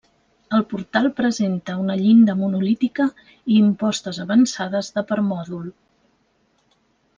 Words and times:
El 0.59 0.63
portal 0.69 1.09
presenta 1.19 1.75
una 1.81 1.97
llinda 1.99 2.35
monolítica 2.39 3.07
i 3.27 3.59
impostes 3.59 4.21
avançades 4.27 4.93
de 4.99 5.07
permòdol. 5.15 5.71